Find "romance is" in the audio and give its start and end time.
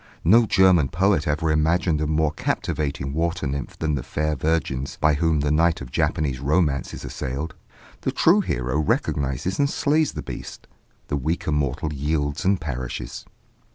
6.39-7.05